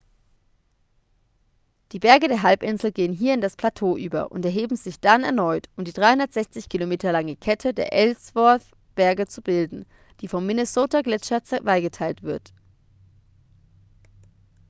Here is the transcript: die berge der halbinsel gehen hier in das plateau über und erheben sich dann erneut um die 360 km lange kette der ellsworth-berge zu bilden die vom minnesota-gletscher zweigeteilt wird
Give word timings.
die 1.91 1.99
berge 1.99 2.27
der 2.27 2.41
halbinsel 2.41 2.91
gehen 2.91 3.13
hier 3.13 3.35
in 3.35 3.41
das 3.41 3.55
plateau 3.55 3.95
über 3.95 4.31
und 4.31 4.43
erheben 4.43 4.75
sich 4.75 4.99
dann 4.99 5.23
erneut 5.23 5.69
um 5.75 5.83
die 5.85 5.93
360 5.93 6.69
km 6.69 6.91
lange 7.09 7.35
kette 7.35 7.71
der 7.71 7.93
ellsworth-berge 7.93 9.27
zu 9.27 9.43
bilden 9.43 9.85
die 10.21 10.27
vom 10.27 10.47
minnesota-gletscher 10.47 11.43
zweigeteilt 11.43 12.23
wird 12.23 12.51